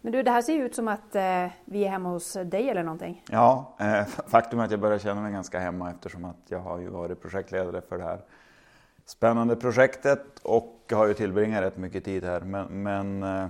[0.00, 2.70] Men du, det här ser ju ut som att eh, vi är hemma hos dig
[2.70, 3.24] eller någonting.
[3.30, 6.78] Ja, eh, faktum är att jag börjar känna mig ganska hemma eftersom att jag har
[6.78, 8.20] ju varit projektledare för det här
[9.04, 12.40] spännande projektet och har ju tillbringat rätt mycket tid här.
[12.40, 13.48] Men, men eh,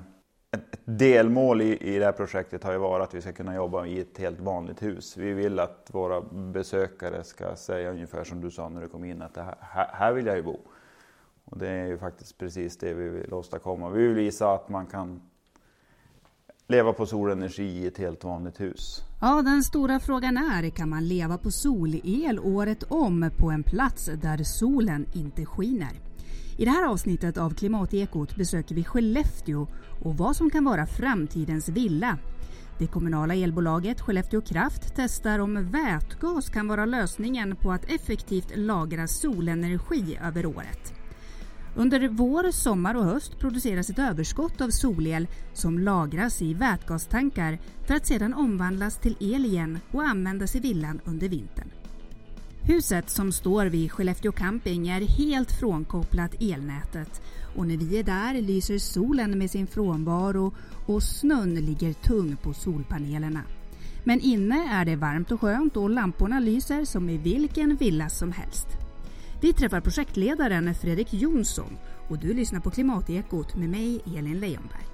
[0.50, 3.86] ett, delmål i, i det här projektet har ju varit att vi ska kunna jobba
[3.86, 5.16] i ett helt vanligt hus.
[5.16, 9.22] Vi vill att våra besökare ska säga ungefär som du sa när du kom in
[9.22, 10.58] att här, här vill jag ju bo.
[11.44, 13.90] Och det är ju faktiskt precis det vi vill åstadkomma.
[13.90, 15.20] Vi vill visa att man kan
[16.70, 19.02] leva på solenergi i ett helt vanligt hus.
[19.20, 24.10] Ja, den stora frågan är, kan man leva på solel året om på en plats
[24.22, 26.00] där solen inte skiner?
[26.58, 29.66] I det här avsnittet av Klimatekot besöker vi Skellefteå
[30.04, 32.18] och vad som kan vara framtidens villa.
[32.78, 39.06] Det kommunala elbolaget Skellefteå Kraft testar om vätgas kan vara lösningen på att effektivt lagra
[39.06, 40.99] solenergi över året.
[41.76, 47.94] Under vår, sommar och höst produceras ett överskott av solel som lagras i vätgastankar för
[47.94, 51.70] att sedan omvandlas till el igen och användas i villan under vintern.
[52.62, 57.22] Huset som står vid Skellefteå camping är helt frånkopplat elnätet
[57.56, 60.54] och när vi är där lyser solen med sin frånvaro
[60.86, 63.42] och snön ligger tung på solpanelerna.
[64.04, 68.32] Men inne är det varmt och skönt och lamporna lyser som i vilken villa som
[68.32, 68.66] helst.
[69.42, 74.86] Vi träffar projektledaren Fredrik Jonsson och du lyssnar på Klimatekot med mig Elin Leijonberg.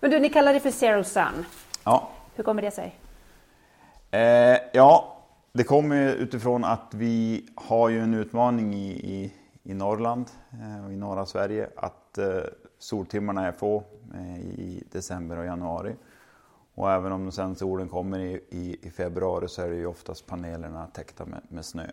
[0.00, 1.44] Men du, ni kallar det för Zero Sun.
[1.84, 2.10] Ja.
[2.34, 2.94] Hur kommer det sig?
[4.10, 5.18] Eh, ja,
[5.52, 10.92] det kommer utifrån att vi har ju en utmaning i, i, i Norrland eh, och
[10.92, 12.26] i norra Sverige att eh,
[12.78, 15.94] soltimmarna är få eh, i december och januari.
[16.80, 20.26] Och även om sen solen kommer i, i, i, februari så är det ju oftast
[20.26, 21.86] panelerna täckta med, med, snö.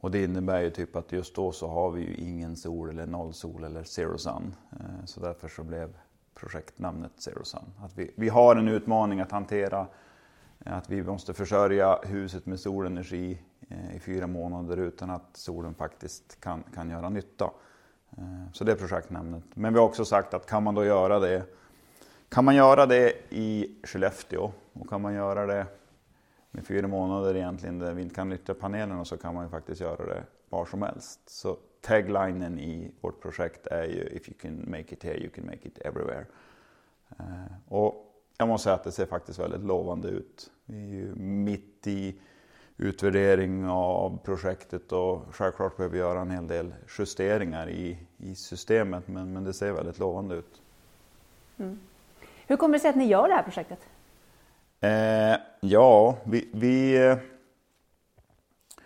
[0.00, 3.06] Och det innebär ju typ att just då så har vi ju ingen sol eller
[3.06, 4.54] noll sol eller zero sun.
[4.72, 5.96] Eh, så därför så blev
[6.34, 7.72] projektnamnet Zero Sun.
[7.84, 9.86] Att vi, vi har en utmaning att hantera,
[10.64, 15.74] eh, att vi måste försörja huset med solenergi eh, i fyra månader utan att solen
[15.74, 17.50] faktiskt kan, kan göra nytta.
[18.52, 19.44] Så det är projektnamnet.
[19.54, 21.46] Men vi har också sagt att kan man då göra det
[22.28, 25.66] kan man göra det i Skellefteå och kan man göra det
[26.50, 29.80] med fyra månader egentligen där vi inte kan nyttja panelerna så kan man ju faktiskt
[29.80, 31.20] göra det var som helst.
[31.26, 35.46] Så taglinen i vårt projekt är ju If you can make it here you can
[35.46, 36.26] make it everywhere.
[37.18, 37.24] Eh,
[37.68, 38.06] och
[38.38, 40.50] jag måste säga att det ser faktiskt väldigt lovande ut.
[40.64, 42.14] Vi är ju mitt i
[42.76, 49.08] utvärdering av projektet och självklart behöver vi göra en hel del justeringar i, i systemet
[49.08, 50.62] men, men det ser väldigt lovande ut.
[51.56, 51.78] Mm.
[52.46, 53.78] Hur kommer det sig att ni gör det här projektet?
[54.80, 57.16] Eh, ja, vi, vi eh,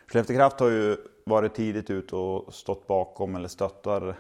[0.07, 4.15] Skellefteå Kraft har ju varit tidigt ute och stått bakom eller stöttar eh,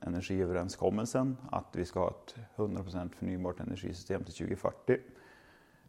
[0.00, 4.96] energiöverenskommelsen att vi ska ha ett 100% förnybart energisystem till 2040.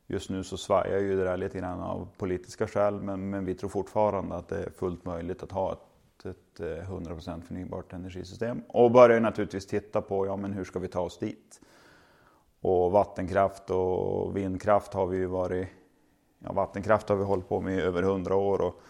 [0.07, 3.55] Just nu så svajar ju det där lite grann av politiska skäl men, men vi
[3.55, 8.61] tror fortfarande att det är fullt möjligt att ha ett, ett eh, 100% förnybart energisystem.
[8.67, 11.61] Och börjar naturligtvis titta på ja, men hur ska vi ta oss dit.
[12.61, 15.67] Och vattenkraft och vindkraft har vi ju varit,
[16.39, 18.81] ja vattenkraft har vi hållit på med i över 100 år och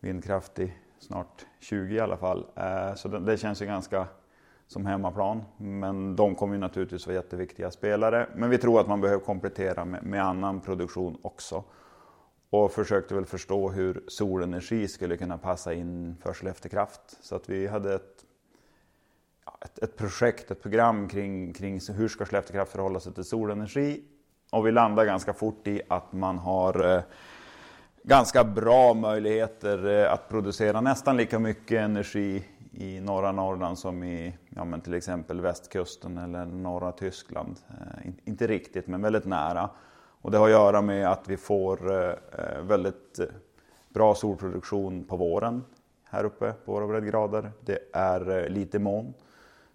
[0.00, 2.46] vindkraft i snart 20 i alla fall.
[2.56, 4.06] Eh, så det känns ju ganska
[4.66, 5.42] som hemmaplan.
[5.56, 8.28] Men de kommer ju naturligtvis vara jätteviktiga spelare.
[8.34, 11.64] Men vi tror att man behöver komplettera med, med annan produktion också.
[12.50, 17.00] Och försökte väl förstå hur solenergi skulle kunna passa in för Skellefteå Kraft.
[17.20, 18.24] Så att vi hade ett,
[19.64, 24.02] ett, ett, projekt, ett program kring, kring hur ska Skellefteå Kraft förhålla sig till solenergi.
[24.50, 27.02] Och vi landar ganska fort i att man har eh,
[28.02, 34.36] ganska bra möjligheter eh, att producera nästan lika mycket energi i norra Norrland som i
[34.48, 37.56] ja, men till exempel västkusten eller norra Tyskland.
[37.68, 39.70] Eh, inte riktigt, men väldigt nära.
[40.22, 43.26] Och det har att göra med att vi får eh, eh, väldigt eh,
[43.88, 45.64] bra solproduktion på våren
[46.04, 47.52] här uppe på våra breddgrader.
[47.60, 49.14] Det är lite moln.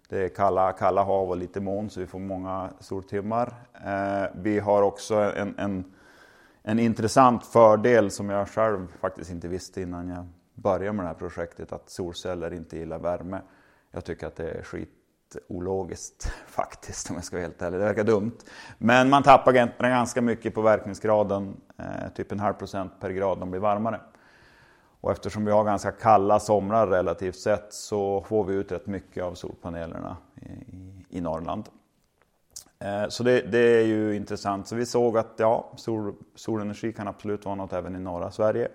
[0.08, 3.54] Det är kalla, kalla hav och lite moln så vi får många soltimmar.
[3.86, 5.84] Eh, vi har också en, en
[6.68, 11.14] en intressant fördel som jag själv faktiskt inte visste innan jag började med det här
[11.14, 13.40] projektet, att solceller inte gillar värme.
[13.90, 17.80] Jag tycker att det är skitologiskt faktiskt om jag ska vara helt ärlig.
[17.80, 18.38] Det verkar dumt.
[18.78, 19.52] Men man tappar
[19.82, 24.00] ganska mycket på verkningsgraden, eh, typ en halv procent per grad de blir varmare.
[25.06, 29.24] Och eftersom vi har ganska kalla somrar relativt sett så får vi ut rätt mycket
[29.24, 31.68] av solpanelerna i, i Norrland.
[32.78, 34.68] Eh, så det, det, är ju intressant.
[34.68, 38.68] Så vi såg att ja, sol, solenergi kan absolut vara något även i norra Sverige.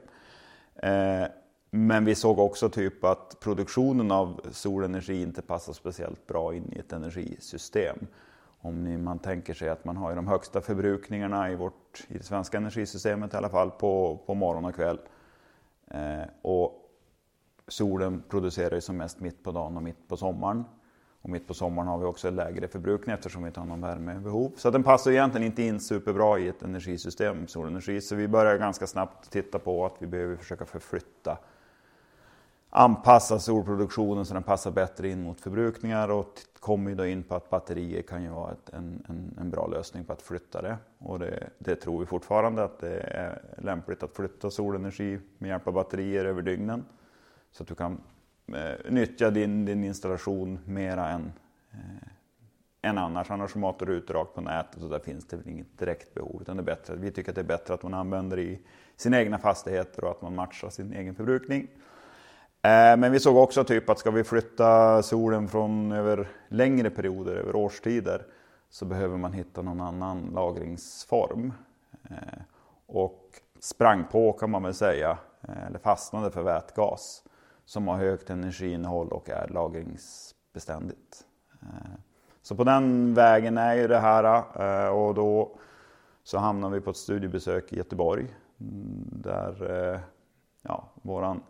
[0.76, 1.24] Eh,
[1.72, 6.80] men vi såg också typ att produktionen av solenergi inte passar speciellt bra in i
[6.80, 7.98] ett energisystem.
[8.62, 12.24] Om ni, man tänker sig att man har de högsta förbrukningarna i, vårt, i det
[12.24, 14.98] svenska energisystemet i alla fall på, på morgon och kväll.
[15.94, 16.90] Eh, och
[17.68, 20.64] solen producerar ju som mest mitt på dagen och mitt på sommaren.
[21.22, 24.52] Och mitt på sommaren har vi också lägre förbrukning eftersom vi inte har någon värmebehov.
[24.56, 28.02] Så den passar egentligen inte in superbra i ett energisystem, solenergi.
[28.02, 31.38] Så vi börjar ganska snabbt titta på att vi behöver försöka förflytta
[32.74, 37.50] anpassa solproduktionen så den passar bättre in mot förbrukningar och kommer då in på att
[37.50, 40.78] batterier kan ju vara ett, en, en, en, bra lösning på att flytta det.
[40.98, 45.68] Och det, det, tror vi fortfarande att det är lämpligt att flytta solenergi med hjälp
[45.68, 46.86] av batterier över dygnen.
[47.52, 48.02] Så att du kan
[48.48, 51.32] eh, nyttja din, din installation mera än,
[51.72, 53.32] eh, än annars.
[53.32, 56.42] Annars matar du ut rakt på nätet och där finns det väl inget direkt behov.
[56.42, 58.60] Utan det är bättre, vi tycker att det är bättre att man använder det i
[58.96, 61.68] sina egna fastigheter och att man matchar sin egen förbrukning.
[62.64, 67.36] Eh, men vi såg också typ att ska vi flytta solen från över längre perioder,
[67.36, 68.26] över årstider,
[68.70, 71.54] så behöver man hitta någon annan lagringsform.
[72.10, 72.42] Eh,
[72.86, 73.22] och
[73.60, 77.24] sprang på kan man väl säga, eh, eller fastnade för vätgas
[77.66, 81.26] som har högt energiinnehåll och är lagringsbeständigt.
[82.42, 84.46] Så på den vägen är ju det här
[84.92, 85.58] och då
[86.24, 90.02] så hamnar vi på ett studiebesök i Göteborg mm, där
[90.62, 91.42] ja, våran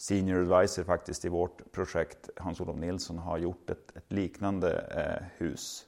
[0.00, 5.86] senior advisor faktiskt i vårt projekt, Hans-Olof Nilsson, har gjort ett, ett liknande eh, hus.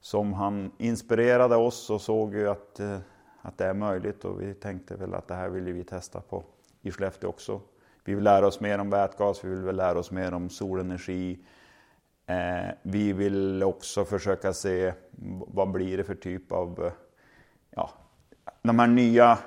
[0.00, 2.98] Som han inspirerade oss och såg ju att, eh,
[3.42, 6.44] att det är möjligt och vi tänkte väl att det här vill vi testa på
[6.82, 7.60] i Skellefteå också.
[8.04, 11.38] Vi vill lära oss mer om vätgas, vi vill lära oss mer om solenergi.
[12.26, 14.92] Eh, vi vill också försöka se
[15.46, 16.92] vad blir det för typ av, eh,
[17.70, 17.90] ja,
[18.62, 19.38] de här nya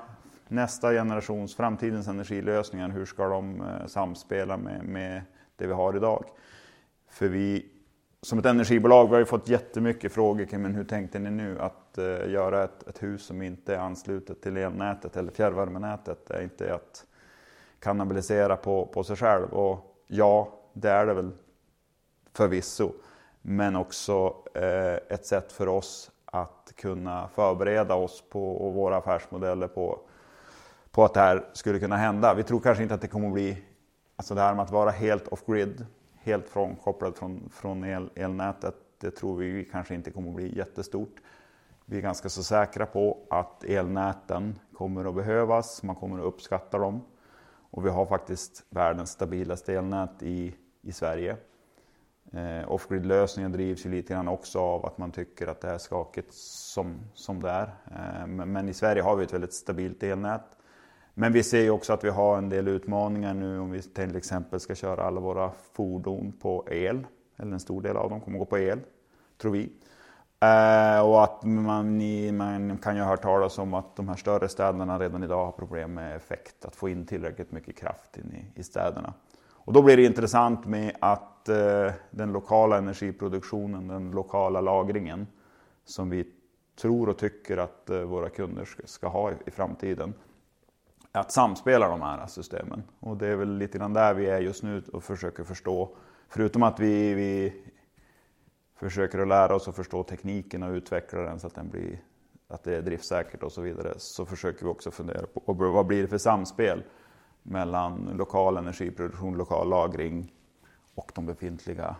[0.54, 5.22] nästa generations, framtidens energilösningar, hur ska de eh, samspela med, med
[5.56, 6.26] det vi har idag?
[7.10, 7.70] För vi
[8.22, 11.60] som ett energibolag, vi har ju fått jättemycket frågor kring men hur tänkte ni nu
[11.60, 16.28] att eh, göra ett, ett, hus som inte är anslutet till elnätet eller fjärrvärmenätet?
[16.28, 17.06] Det är inte att
[17.80, 21.32] kannibalisera på, på sig själv och ja, det är det väl
[22.34, 22.92] förvisso.
[23.42, 29.68] Men också eh, ett sätt för oss att kunna förbereda oss på och våra affärsmodeller
[29.68, 30.00] på
[30.94, 32.34] på att det här skulle kunna hända.
[32.34, 33.64] Vi tror kanske inte att det kommer att bli,
[34.16, 35.86] alltså det här med att vara helt off-grid,
[36.16, 41.16] helt frånkopplad från, från el, elnätet, det tror vi kanske inte kommer att bli jättestort.
[41.86, 46.78] Vi är ganska så säkra på att elnäten kommer att behövas, man kommer att uppskatta
[46.78, 47.02] dem.
[47.72, 51.38] Och vi har faktiskt världens stabilaste elnät i, i Sverige.
[52.32, 56.34] Eh, Off-grid-lösningen drivs ju lite grann också av att man tycker att det är skakigt
[56.34, 57.76] som, som det är.
[57.86, 60.58] Eh, men, men, i Sverige har vi ett väldigt stabilt elnät.
[61.14, 64.16] Men vi ser ju också att vi har en del utmaningar nu om vi till
[64.16, 67.08] exempel ska köra alla våra fordon på el.
[67.38, 68.80] Eller en stor del av dem kommer gå på el,
[69.38, 69.70] tror vi.
[70.40, 71.98] Eh, och att man,
[72.38, 75.52] man, kan ju ha hört talas om att de här större städerna redan idag har
[75.52, 79.14] problem med effekt, att få in tillräckligt mycket kraft in i, i städerna.
[79.52, 85.28] Och då blir det intressant med att eh, den lokala energiproduktionen, den lokala lagringen,
[85.86, 86.28] som vi
[86.82, 90.14] tror och tycker att eh, våra kunder ska, ska ha i, i framtiden,
[91.14, 92.84] att samspela de här systemen.
[93.00, 95.96] Och det är väl lite grann där vi är just nu och försöker förstå.
[96.28, 97.64] Förutom att vi, vi
[98.76, 102.02] försöker att lära oss att förstå tekniken och utveckla den så att, den blir,
[102.48, 103.94] att det är driftsäkert och så vidare.
[103.98, 106.84] Så försöker vi också fundera på vad blir det för samspel
[107.44, 110.34] mellan lokal energiproduktion, lokal lagring
[110.96, 111.96] och de befintliga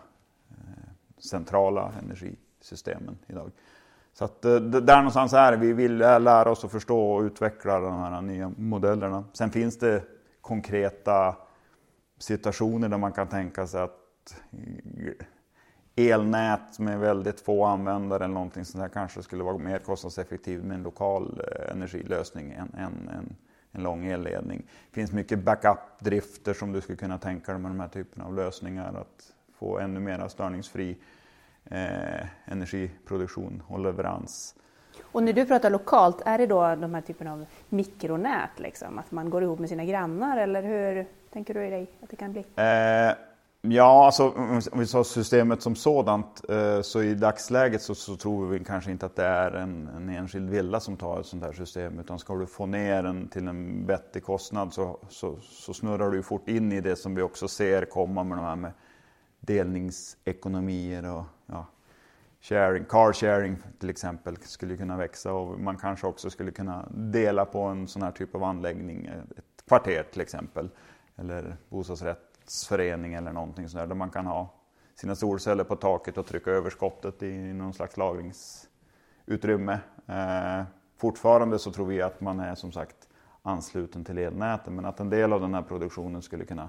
[0.50, 0.88] eh,
[1.30, 3.50] centrala energisystemen idag.
[4.14, 5.56] Så att eh, där någonstans är det.
[5.56, 9.24] Vi vill eh, lära oss att förstå och utveckla de här nya modellerna.
[9.32, 10.02] Sen finns det
[10.40, 11.36] konkreta
[12.18, 14.36] situationer där man kan tänka sig att
[15.96, 20.64] eh, elnät med väldigt få användare eller någonting sånt här kanske skulle vara mer kostnadseffektivt
[20.64, 23.36] med en lokal energilösning än, en, en,
[23.72, 24.62] en lång elledning.
[24.90, 28.34] Det finns mycket backup-drifter som du skulle kunna tänka dig med de här typerna av
[28.34, 28.94] lösningar.
[28.94, 30.96] Att få ännu mer störningsfri
[31.70, 34.54] eh, energiproduktion och leverans.
[35.02, 38.50] Och när du pratar lokalt, är det då de här typen av mikronät?
[38.56, 38.98] Liksom?
[38.98, 42.16] Att man går ihop med sina grannar eller hur tänker du i dig att det
[42.16, 42.44] kan bli?
[42.56, 43.14] Eh,
[43.60, 48.46] ja, alltså om vi tar systemet som sådant eh, så i dagsläget så, så, tror
[48.46, 51.52] vi kanske inte att det är en, en enskild villa som tar ett sånt här
[51.52, 56.10] system utan ska du få ner den till en vettig kostnad så, så, så snurrar
[56.10, 58.72] du fort in i det som vi också ser komma med de här med
[59.40, 61.24] delningsekonomier och
[62.48, 67.44] sharing, car sharing till exempel skulle kunna växa och man kanske också skulle kunna dela
[67.44, 70.70] på en sån här typ av anläggning, eh, ett kvarter till exempel.
[71.16, 74.54] eller bostadsrättsförening eller någonting sådär där man kan ha
[74.94, 79.78] sina solceller på taket och trycka överskottet i någon slags lagringsutrymme.
[80.06, 80.64] Eh,
[80.96, 83.08] fortfarande så tror vi att man är som sagt
[83.42, 86.68] ansluten till elnäten men att en del av den här produktionen skulle kunna,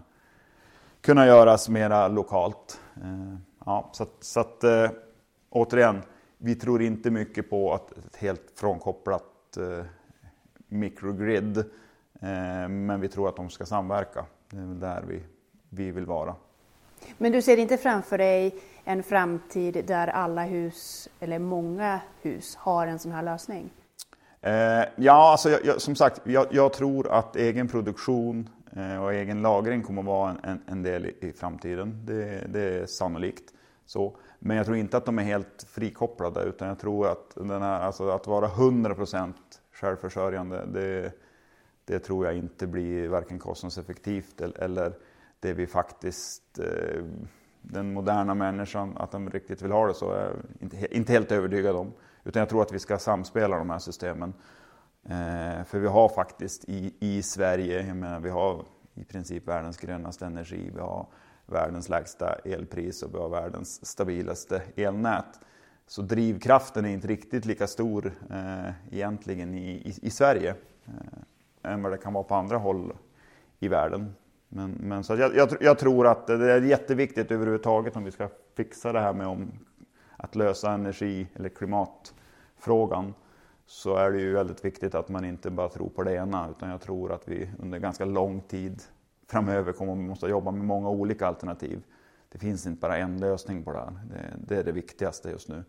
[1.01, 2.81] kunna göras mera lokalt.
[2.95, 4.89] Eh, ja, så att, så att eh,
[5.55, 6.01] återigen,
[6.37, 9.85] vi tror inte mycket på att ett helt frånkopplat eh,
[10.67, 14.25] microgrid eh, men vi tror att de ska samverka.
[14.49, 15.23] Det är väl där vi,
[15.69, 16.35] vi vill vara.
[17.17, 22.87] Men du ser inte framför dig en framtid där alla hus, eller många hus, har
[22.87, 23.69] en sån här lösning?
[24.41, 29.13] Eh, ja, alltså, jag, jag, som sagt, jag, jag, tror att egen produktion eh, och
[29.13, 32.05] egen lagring kommer att vara en, en, en del i, i, framtiden.
[32.05, 33.53] Det, det, är sannolikt.
[33.85, 34.17] Så.
[34.39, 37.79] Men jag tror inte att de är helt frikopplade utan jag tror att den här,
[37.79, 39.33] alltså, att vara 100%
[39.71, 41.11] självförsörjande det,
[41.85, 44.93] det tror jag inte blir varken kostnadseffektivt eller
[45.39, 47.03] det vi faktiskt, eh,
[47.61, 51.31] den moderna människan, att de riktigt vill ha det så är jag inte, inte helt
[51.31, 51.93] övertygad om.
[52.23, 54.33] Utan jag tror att vi ska samspela de här systemen.
[55.03, 59.77] Eh, för vi har faktiskt i, i Sverige, jag menar, vi har i princip världens
[59.77, 61.07] grönaste energi, vi har
[61.45, 65.39] världens lägsta elpris och vi har världens stabilaste elnät.
[65.87, 71.83] Så drivkraften är inte riktigt lika stor eh, egentligen i, i, i Sverige eh, än
[71.83, 72.93] vad det kan vara på andra håll
[73.59, 74.15] i världen.
[74.49, 78.29] Men, men så jag, jag, jag, tror att det är jätteviktigt överhuvudtaget om vi ska
[78.55, 79.51] fixa det här med om,
[80.17, 83.13] att lösa energi eller klimatfrågan
[83.65, 86.69] så är det ju väldigt viktigt att man inte bara tror på det ena utan
[86.69, 88.81] jag tror att vi under ganska lång tid
[89.27, 91.83] framöver kommer att måste jobba med många olika alternativ.
[92.29, 93.99] Det finns inte bara en lösning på det här.
[94.09, 95.63] Det, det är det viktigaste just nu.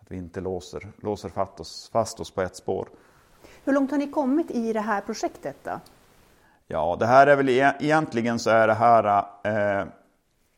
[0.00, 2.88] Att vi inte låser, låser fast, oss, fast oss på ett spår.
[3.64, 5.80] Hur långt har ni kommit i det här projektet då?
[6.66, 9.86] Ja, det här är väl e-, egentligen så är det här eh,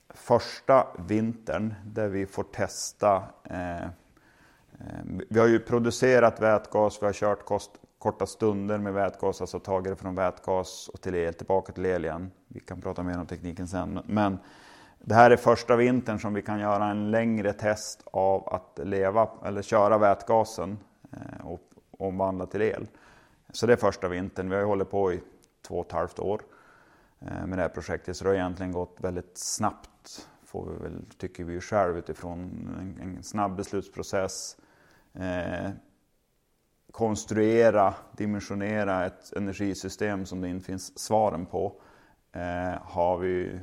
[0.08, 3.22] första vintern där vi får testa.
[3.44, 3.88] Eh, eh,
[5.28, 9.92] vi har ju producerat vätgas, vi har kört kost, korta stunder med vätgas, alltså tagit
[9.92, 12.30] det från vätgas och till el, tillbaka till el igen.
[12.48, 14.00] Vi kan prata mer om tekniken sen.
[14.06, 14.38] Men
[14.98, 19.28] det här är första vintern som vi kan göra en längre test av att leva
[19.44, 20.78] eller köra vätgasen
[21.12, 22.86] eh, och omvandla till el.
[23.52, 24.48] Så det är första vintern.
[24.48, 25.20] Vi har ju hållit på i
[25.62, 26.42] två och ett halvt år
[27.18, 28.16] eh, med det här projektet.
[28.16, 32.38] Så det har egentligen gått väldigt snabbt, får vi väl, tycker vi själv, utifrån
[32.80, 34.56] en, en snabb beslutsprocess.
[35.14, 35.70] Eh,
[36.90, 41.72] Konstruera, dimensionera ett energisystem som det inte finns svaren på.
[42.32, 43.60] Eh, har vi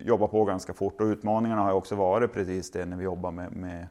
[0.00, 3.52] jobbat på ganska fort och utmaningarna har också varit precis det när vi jobbar med,
[3.52, 3.86] med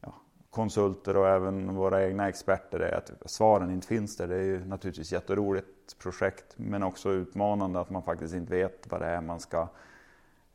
[0.00, 0.14] ja,
[0.50, 2.80] konsulter och även våra egna experter.
[2.80, 4.28] Är att svaren inte finns där.
[4.28, 9.00] Det är ju naturligtvis jätteroligt projekt men också utmanande att man faktiskt inte vet vad
[9.00, 9.68] det är man ska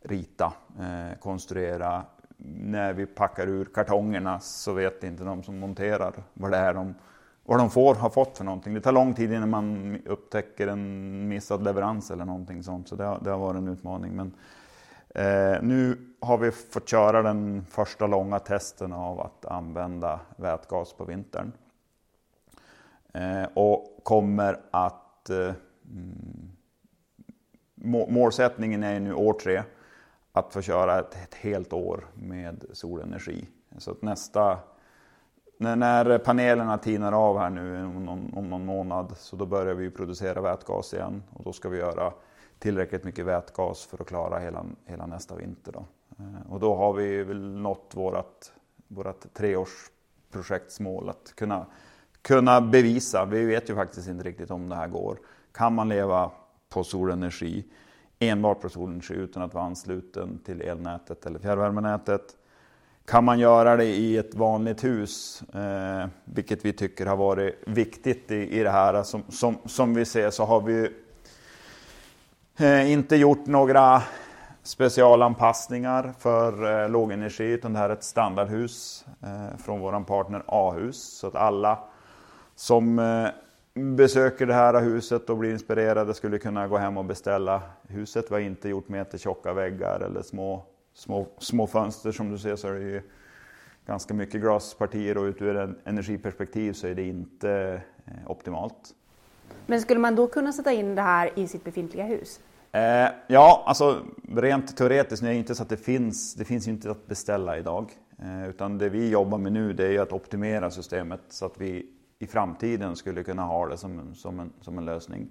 [0.02, 2.04] rita, eh, konstruera.
[2.44, 6.96] När vi packar ur kartongerna så vet inte de som monterar vad det är de,
[7.52, 8.74] vad de får, har fått för någonting.
[8.74, 13.04] Det tar lång tid innan man upptäcker en missad leverans eller någonting sånt så det
[13.04, 14.16] har, det har varit en utmaning.
[14.16, 14.34] Men,
[15.10, 21.04] eh, nu har vi fått köra den första långa testen av att använda vätgas på
[21.06, 21.52] vintern.
[23.14, 26.52] Eh, och kommer att eh, mm,
[27.76, 29.64] må, målsättningen är nu år tre
[30.32, 33.48] att få köra ett, ett helt år med solenergi.
[33.78, 34.60] Så att nästa,
[35.62, 39.74] när, när panelerna tinar av här nu om någon, om någon månad så då börjar
[39.74, 42.14] vi producera vätgas igen och då ska vi göra
[42.60, 45.72] tillräckligt mycket vätgas för att klara hela, hela nästa vinter.
[45.72, 45.86] Då.
[46.20, 48.52] Eh, och då har vi väl nått vårt,
[48.88, 51.66] vårat treårsprojektsmål att kunna
[52.22, 53.26] kunna bevisa.
[53.26, 55.18] Vi vet ju faktiskt inte riktigt om det här går.
[55.52, 56.32] Kan man leva
[56.70, 57.66] på solenergi,
[58.20, 62.38] enbart på solenergi utan att vara ansluten till elnätet eller fjärrvärmenätet?
[63.06, 68.32] Kan man göra det i ett vanligt hus, eh, vilket vi tycker har varit viktigt
[68.32, 69.04] i, i det här.
[69.04, 70.90] Som, som, som vi ser så har vi
[72.58, 74.02] eh, inte gjort några
[74.64, 81.18] specialanpassningar för eh, lågenergi utan det här är ett standardhus eh, från vår partner A-hus.
[81.20, 81.80] Så att alla
[82.56, 83.28] som eh,
[83.74, 88.26] besöker det här huset och blir inspirerade skulle kunna gå hem och beställa huset.
[88.30, 92.12] Vi har inte gjort metertjocka väggar eller små, små, små fönster.
[92.12, 93.02] Som du ser så är det ju
[93.86, 98.96] ganska mycket glaspartier och ur ett energiperspektiv så är det inte eh, optimalt.
[99.66, 102.40] Men skulle man då kunna sätta in det här i sitt befintliga hus?
[102.72, 104.06] Eh, ja, alltså
[104.36, 107.92] rent teoretiskt, det är inte så att det finns, det finns inte att beställa idag.
[108.20, 111.86] Eh, utan det vi jobbar med nu det är att optimera systemet så att vi
[112.20, 115.30] i framtiden skulle kunna ha det som, som, en, som en lösning.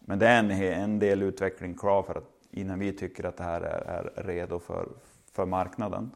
[0.00, 3.44] Men det är en, en del utveckling kvar för att, innan vi tycker att det
[3.44, 4.88] här är, är redo för,
[5.32, 6.10] för marknaden.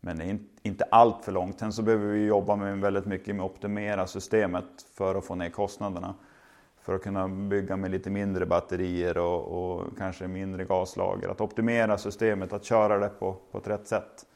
[0.00, 1.58] Men det är inte allt för långt.
[1.58, 5.34] Sen så behöver vi jobba med väldigt mycket med att optimera systemet för att få
[5.34, 6.14] ner kostnaderna.
[6.80, 11.28] För att kunna bygga med lite mindre batterier och, och kanske mindre gaslager.
[11.28, 14.26] Att optimera systemet, att köra det på, på ett rätt sätt.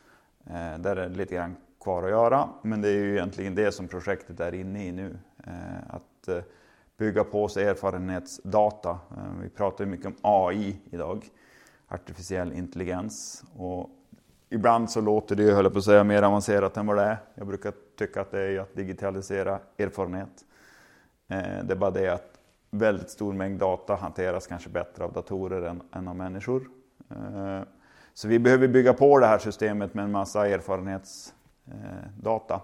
[0.47, 2.49] Eh, där är det lite grann kvar att göra.
[2.63, 5.19] Men det är ju egentligen det som projektet är inne i nu.
[5.47, 6.43] Eh, att eh,
[6.99, 8.91] bygga på sig erfarenhetsdata.
[8.91, 11.29] Eh, vi pratar ju mycket om AI idag.
[11.89, 13.45] Artificiell intelligens.
[13.57, 13.91] Och
[14.51, 17.17] ibland så låter det ju, höll på att säga, mer avancerat än vad det är.
[17.35, 20.45] Jag brukar tycka att det är att digitalisera erfarenhet.
[21.29, 22.39] Eh, det är bara det att
[22.71, 26.69] väldigt stor mängd data hanteras kanske bättre av datorer än, än av människor.
[27.11, 27.61] Eh,
[28.15, 32.61] så vi behöver bygga på det här systemet med en massa erfarenhetsdata.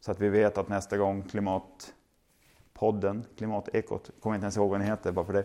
[0.00, 1.94] Så att vi vet att nästa gång klimat
[2.78, 5.44] podden, klimatekot, kommer inte ens ihåg vad den heter bara för det,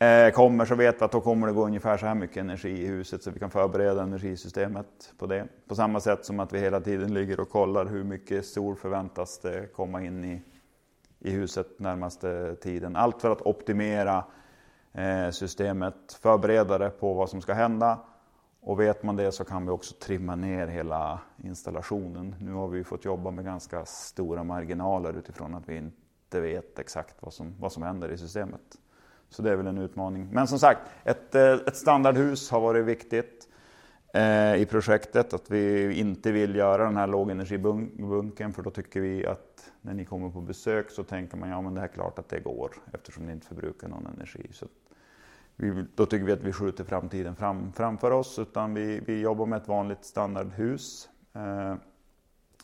[0.00, 2.82] Eh, kommer så vet vi att då kommer det gå ungefär så här mycket energi
[2.82, 5.48] i huset så vi kan förbereda energisystemet på det.
[5.68, 9.38] På samma sätt som att vi hela tiden ligger och kollar hur mycket sol förväntas
[9.38, 10.42] det komma in i,
[11.18, 12.96] i huset närmaste tiden.
[12.96, 14.24] Allt för att optimera
[14.92, 17.98] eh, systemet, förbereda det på vad som ska hända
[18.60, 22.34] och vet man det så kan vi också trimma ner hela installationen.
[22.40, 26.78] Nu har vi fått jobba med ganska stora marginaler utifrån att vi inte inte vet
[26.78, 28.78] exakt vad som, vad som händer i systemet.
[29.28, 30.28] Så det är väl en utmaning.
[30.32, 33.48] Men som sagt, ett, eh, ett standardhus har varit viktigt
[34.14, 35.34] eh, i projektet.
[35.34, 40.04] Att vi inte vill göra den här lågenergibunken för då tycker vi att när ni
[40.04, 43.26] kommer på besök så tänker man ja men det är klart att det går eftersom
[43.26, 44.48] ni inte förbrukar någon energi.
[44.52, 44.66] Så
[45.56, 49.46] vi, då tycker vi att vi skjuter framtiden fram, framför oss utan vi, vi jobbar
[49.46, 51.08] med ett vanligt standardhus.
[51.32, 51.74] Eh,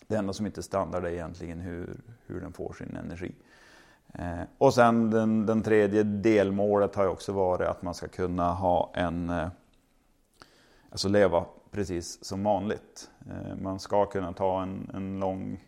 [0.06, 3.34] det enda som inte är standard är egentligen hur, hur den får sin energi.
[4.18, 8.52] Eh, och sen den, den, tredje delmålet har ju också varit att man ska kunna
[8.52, 9.48] ha en, eh,
[10.90, 13.10] alltså leva precis som vanligt.
[13.30, 15.64] Eh, man ska kunna ta en, en lång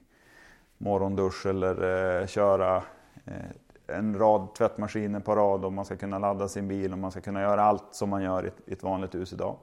[0.79, 2.77] morgondusch eller eh, köra
[3.25, 3.51] eh,
[3.87, 7.21] en rad tvättmaskiner på rad och man ska kunna ladda sin bil och man ska
[7.21, 9.57] kunna göra allt som man gör i ett vanligt hus idag.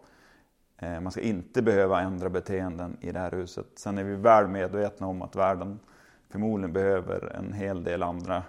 [0.77, 3.67] Eh, man ska inte behöva ändra beteenden i det här huset.
[3.75, 5.79] Sen är vi väl medvetna om att världen
[6.29, 8.43] förmodligen behöver en hel del andra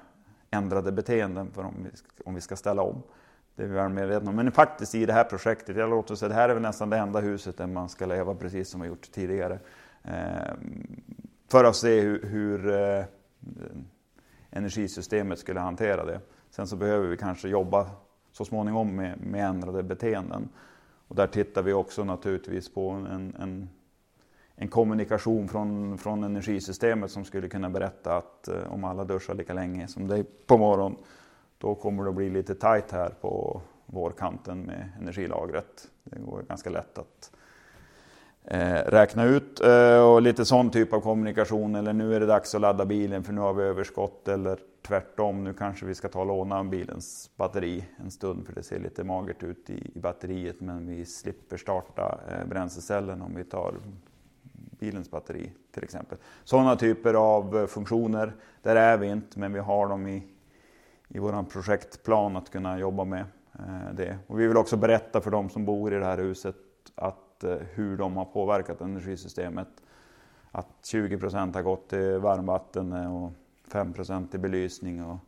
[0.55, 3.03] ändrade beteenden för om vi, ska, om vi ska ställa om.
[3.57, 4.37] Det är vi väl medvetna om.
[4.37, 6.97] Men faktiskt i det här projektet, jag låter säga det här är väl nästan det
[6.97, 9.59] enda huset där man ska leva precis som vi gjort tidigare.
[10.03, 10.55] Eh,
[11.49, 13.05] för att se hur, hur eh,
[14.51, 16.21] energisystemet skulle hantera det.
[16.51, 17.91] Sen så behöver vi kanske jobba
[18.33, 20.49] så småningom med, med ändrade beteenden.
[21.09, 23.69] Och där tittar vi också naturligtvis på en, en
[24.57, 29.53] en kommunikation från, från energisystemet som skulle kunna berätta att eh, om alla duschar lika
[29.53, 30.99] länge som dig på morgonen,
[31.59, 35.89] då kommer det att bli lite tajt här på vårkanten med energilagret.
[36.05, 37.31] Det går ganska lätt att
[38.45, 41.75] eh, räkna ut eh, och lite sån typ av kommunikation.
[41.75, 44.29] Eller nu är det dags att ladda bilen för nu har vi överskott.
[44.29, 48.63] Eller tvärtom, nu kanske vi ska ta och låna bilens batteri en stund för det
[48.63, 50.61] ser lite magert ut i, i batteriet.
[50.61, 53.75] Men vi slipper starta eh, bränslecellen om vi tar
[54.71, 56.19] bilens batteri till exempel.
[56.45, 60.23] Sådana typer av eh, funktioner, där är vi inte men vi har dem i,
[61.09, 63.25] i vår projektplan att kunna jobba med
[63.59, 64.19] eh, det.
[64.27, 66.57] Och vi vill också berätta för de som bor i det här huset
[66.95, 69.69] att, eh, hur de har påverkat energisystemet.
[70.51, 73.33] Att 20 procent har gått till varmvatten eh, och
[73.73, 75.19] 5 procent till belysning och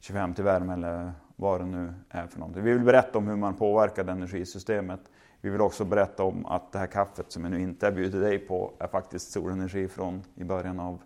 [0.00, 2.62] 25 till värme eller vad det nu är för någonting.
[2.62, 5.00] Vi vill berätta om hur man påverkar energisystemet
[5.40, 8.38] vi vill också berätta om att det här kaffet som jag nu inte bjuder dig
[8.38, 11.02] på är faktiskt solenergi från i början av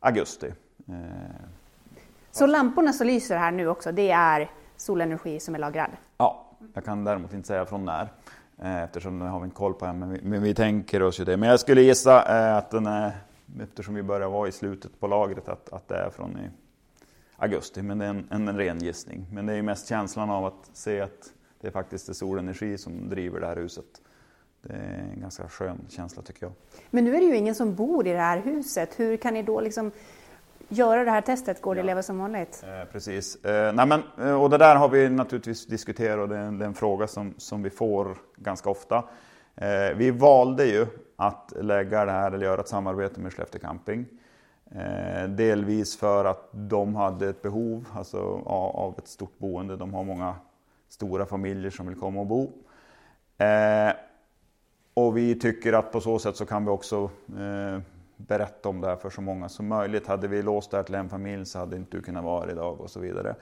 [0.00, 0.52] augusti.
[0.88, 0.94] Eh,
[2.30, 5.90] Så lamporna som lyser här nu också, det är solenergi som är lagrad?
[6.18, 8.08] Ja, jag kan däremot inte säga från när
[8.58, 11.20] eh, eftersom det har vi inte koll på än, men vi, men vi tänker oss
[11.20, 11.36] ju det.
[11.36, 13.12] Men jag skulle gissa eh, att den är,
[13.60, 16.50] eftersom vi börjar vara i slutet på lagret, att, att det är från i
[17.36, 17.82] augusti.
[17.82, 19.26] Men det är en, en, en ren gissning.
[19.32, 21.32] Men det är mest känslan av att se att
[21.64, 23.84] det är faktiskt solenergi som driver det här huset.
[24.62, 26.52] Det är en ganska skön känsla tycker jag.
[26.90, 29.00] Men nu är det ju ingen som bor i det här huset.
[29.00, 29.90] Hur kan ni då liksom
[30.68, 31.60] göra det här testet?
[31.60, 32.64] Går det att leva som vanligt?
[32.66, 33.44] Eh, precis.
[33.44, 36.58] Eh, nej men, eh, och det där har vi naturligtvis diskuterat och det är en,
[36.58, 39.04] det är en fråga som, som vi får ganska ofta.
[39.54, 44.06] Eh, vi valde ju att lägga det här eller göra ett samarbete med Skellefteå Camping.
[44.70, 49.76] Eh, delvis för att de hade ett behov alltså, av ett stort boende.
[49.76, 50.34] De har många
[50.94, 52.52] stora familjer som vill komma och bo.
[53.38, 53.92] Eh,
[54.94, 57.80] och vi tycker att på så sätt så kan vi också eh,
[58.16, 60.06] berätta om det här för så många som möjligt.
[60.06, 62.80] Hade vi låst det här till en familj så hade inte du kunnat vara idag
[62.80, 63.34] och så vidare.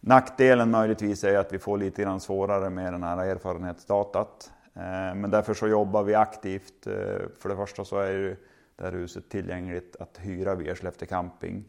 [0.00, 4.52] Nackdelen möjligtvis är att vi får lite grann svårare med den här erfarenhetsdatat.
[4.74, 6.86] Eh, men därför så jobbar vi aktivt.
[6.86, 6.92] Eh,
[7.38, 8.36] för det första så är ju
[8.76, 11.64] det här huset tillgängligt att hyra via Skellefteå Camping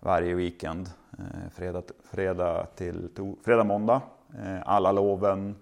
[0.00, 0.90] varje weekend.
[1.18, 3.08] Eh, fredag, fredag till
[3.44, 4.02] fredag, måndag.
[4.38, 5.56] Eh, alla loven,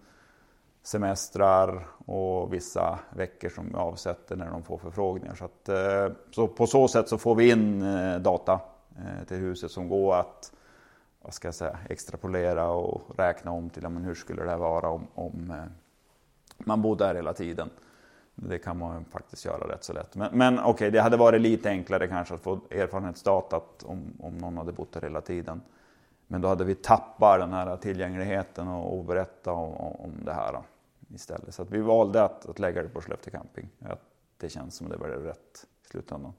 [0.82, 5.34] semestrar och vissa veckor som vi avsätter när de får förfrågningar.
[5.34, 8.60] Så, att, eh, så på så sätt så får vi in eh, data
[9.26, 10.52] till huset som går att
[11.22, 15.06] vad ska jag säga, extrapolera och räkna om till men hur skulle det vara om,
[15.14, 15.52] om
[16.58, 17.70] man bodde där hela tiden.
[18.34, 20.16] Det kan man faktiskt göra rätt så lätt.
[20.16, 24.38] Men, men okej, okay, det hade varit lite enklare kanske att få erfarenhetsdatat om, om
[24.38, 25.60] någon hade bott där hela tiden.
[26.30, 30.62] Men då hade vi tappat den här tillgängligheten och, och berätta om, om det här
[31.14, 31.54] istället.
[31.54, 33.68] Så vi valde att, att lägga det på Skellefteå camping.
[33.80, 34.02] Att
[34.36, 36.32] det känns som det var rätt i slutändan.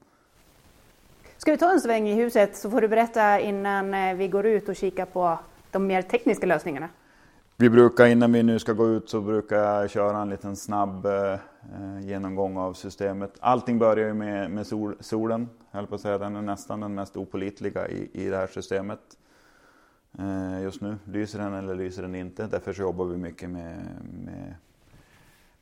[1.37, 4.45] Ska vi ta en sväng i huset så får du berätta innan eh, vi går
[4.45, 5.39] ut och kika på
[5.71, 6.89] de mer tekniska lösningarna.
[7.57, 11.05] Vi brukar innan vi nu ska gå ut så brukar jag köra en liten snabb
[11.05, 11.39] eh,
[12.01, 13.37] genomgång av systemet.
[13.39, 16.17] Allting börjar ju med, med sol, solen, jag på att säga.
[16.17, 18.99] Den är nästan den mest opolitliga i, i det här systemet.
[20.19, 22.47] Eh, just nu, lyser den eller lyser den inte?
[22.47, 24.55] Därför så jobbar vi mycket med, med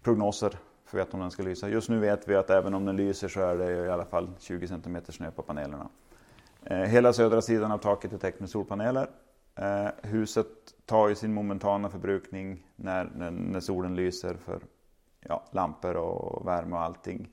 [0.01, 1.69] prognoser för att veta om den ska lysa.
[1.69, 4.29] Just nu vet vi att även om den lyser så är det i alla fall
[4.39, 5.89] 20 cm snö på panelerna.
[6.63, 9.09] Eh, hela södra sidan av taket är täckt med solpaneler.
[9.55, 10.47] Eh, huset
[10.85, 14.61] tar ju sin momentana förbrukning när, när, när solen lyser för
[15.19, 17.29] ja, lampor och värme och allting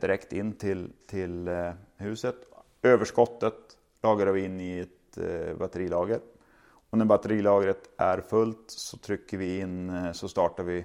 [0.00, 1.48] direkt in till, till
[1.96, 2.36] huset.
[2.82, 3.54] Överskottet
[4.02, 6.20] lagrar vi in i ett Eh, batterilager.
[6.90, 10.78] Och när batterilagret är fullt så trycker vi in, eh, så startar vi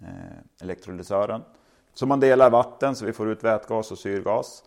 [0.00, 1.42] eh, elektrolysören.
[1.94, 4.64] Så man delar vatten så vi får ut vätgas och syrgas.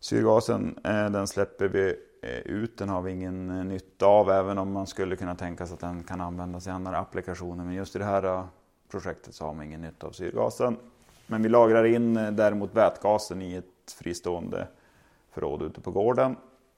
[0.00, 2.78] Syrgasen eh, den släpper vi Eh, ut.
[2.78, 5.80] Den har vi ingen eh, nytta av även om man skulle kunna tänka sig att
[5.80, 7.64] den kan användas i andra applikationer.
[7.64, 8.44] Men just i det här eh,
[8.90, 10.76] projektet så har man ingen nytta av syrgasen.
[11.26, 14.68] Men vi lagrar in eh, däremot vätgasen i ett fristående
[15.30, 16.36] förråd ute på gården.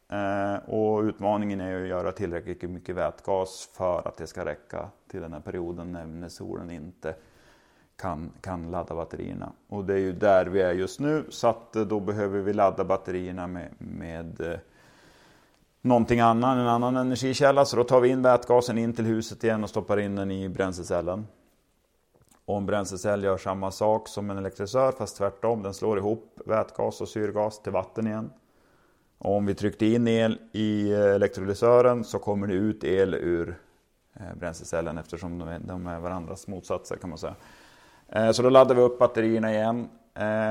[0.09, 5.21] Eh, och utmaningen är att göra tillräckligt mycket vätgas för att det ska räcka till
[5.21, 7.15] den här perioden när solen inte
[7.97, 9.53] kan, kan ladda batterierna.
[9.69, 12.53] Och det är ju där vi är just nu så att eh, då behöver vi
[12.53, 14.59] ladda batterierna med, med eh,
[15.81, 17.65] någonting annat, en annan energikälla.
[17.65, 20.49] Så då tar vi in vätgasen in till huset igen och stoppar in den i
[20.49, 21.27] bränslecellen.
[22.45, 25.63] Och en bränslecell gör samma sak som en elektrolysör fast tvärtom.
[25.63, 28.31] Den slår ihop vätgas och syrgas till vatten igen.
[29.19, 33.59] Och om vi tryckte in el i eh, elektrolysören så kommer det ut el ur
[34.15, 37.35] eh, bränslecellen eftersom de är, de är varandras motsatser kan man säga.
[38.09, 39.89] Eh, så då laddar vi upp batterierna igen.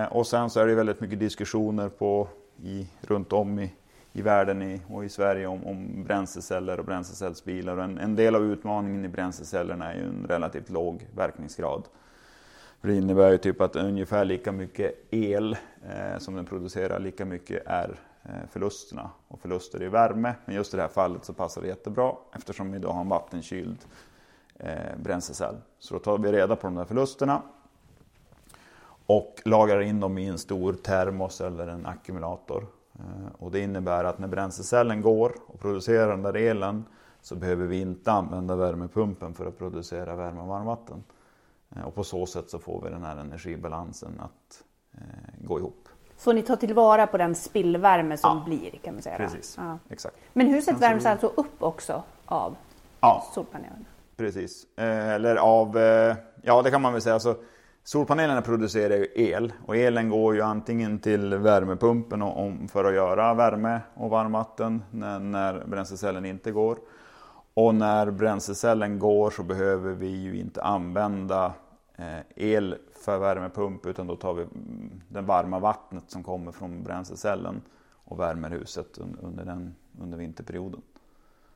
[0.10, 2.28] Och sen så är det väldigt mycket diskussioner på,
[2.64, 3.72] i, runt om i
[4.16, 7.78] i världen i, och i Sverige om, om bränsleceller och bränslecellsbilar.
[7.78, 11.84] En, en, del av utmaningen i bränslecellerna är ju en relativt låg verkningsgrad.
[12.82, 15.58] För det innebär ju typ att ungefär lika mycket el
[15.90, 19.10] eh, som den producerar, lika mycket är Eh, förlusterna.
[19.28, 22.72] Och förluster i värme, men just i det här fallet så passar det jättebra eftersom
[22.72, 23.78] vi då har en vattenkyld
[24.56, 25.56] eh, bränslecell.
[25.80, 27.42] Så då tar vi reda på de där förlusterna
[29.06, 34.04] och lagrar in dem i en stor termos eller en ackumulator eh, och det innebär
[34.04, 36.86] att när bränslecellen går och producerar den där elen
[37.22, 41.04] så behöver vi inte använda värmepumpen för att producera värme och varmvatten.
[41.86, 44.64] Och på så sätt så får vi den här energibalansen att
[45.38, 45.90] gå ihop.
[46.18, 49.18] Så ni tar tillvara på den spillvärme som ja, blir kan man säga?
[49.18, 49.80] Precis, ja.
[49.90, 50.16] exakt.
[50.34, 52.56] Men huset värms alltså upp också av
[53.00, 53.86] ja, solpanelerna?
[54.18, 55.78] Precis, eller av,
[56.42, 57.14] ja det kan man väl säga.
[57.14, 57.36] Alltså,
[57.88, 63.34] Solpanelerna producerar ju el och elen går ju antingen till värmepumpen om, för att göra
[63.34, 66.78] värme och varmvatten när, när bränslecellen inte går.
[67.54, 71.52] Och när bränslecellen går så behöver vi ju inte använda eh,
[71.98, 76.84] Eh, el för värmepump utan då tar vi mm, det varma vattnet som kommer från
[76.84, 77.62] bränslecellen
[77.94, 80.82] och värmer huset under, den, under vinterperioden.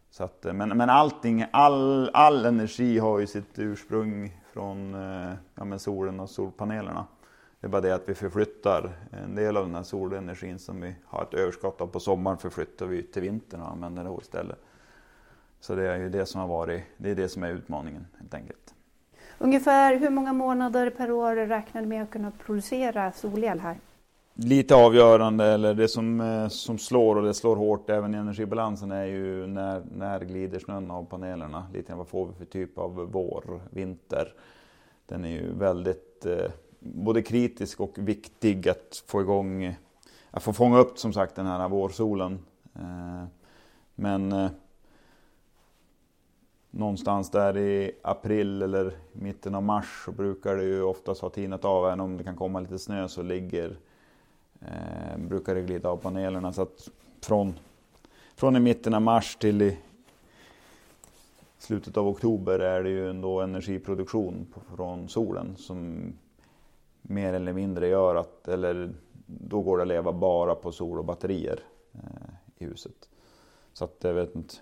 [0.10, 5.34] Så att, eh, men, men allting, all, all energi har ju sitt ursprung från eh,
[5.56, 7.06] ja, men solen och solpanelerna.
[7.60, 10.96] Det är bara det att vi förflyttar en del av den här solenergin som vi
[11.06, 14.60] har ett överskott av på sommaren förflyttar vi till vintern och använder det istället.
[15.60, 18.34] Så det är ju det som har varit, det är det som är utmaningen helt
[18.34, 18.74] enkelt.
[19.40, 23.78] Ungefär hur många månader per år räknar ni med att kunna producera solel här?
[24.42, 28.92] lite avgörande, eller det som, eh, som slår och det slår hårt även i energibalansen
[28.92, 31.68] är ju när, när glider snön av panelerna.
[31.74, 34.34] Lite vad får vi för typ av vår, vinter.
[35.06, 39.76] Den är ju väldigt eh, både kritisk och viktig att få igång,
[40.32, 42.40] att få fånga upp som sagt den här vårsolen.
[42.76, 43.24] Eh,
[43.96, 44.50] men eh,
[46.72, 51.66] någonstans där i april eller mitten av mars så brukar det ju oftast ha tinat
[51.66, 51.86] av.
[51.86, 53.78] Även om det kan komma lite snö så ligger,
[54.62, 56.54] eh, brukar det glida av panelerna.
[56.54, 56.90] Så att
[57.22, 57.54] från,
[58.36, 59.78] från i mitten av mars till i
[61.58, 66.14] slutet av oktober är det ju ändå energiproduktion från solen som
[67.02, 68.94] mer eller mindre gör att, eller
[69.26, 71.60] då går det att leva bara på sol och batterier
[71.94, 73.10] eh, i huset.
[73.74, 74.56] Så att jag vet inte,